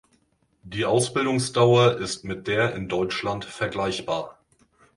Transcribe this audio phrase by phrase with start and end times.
[0.63, 4.39] Die Ausbildungsdauer ist mit der in Deutschland vergleichbar.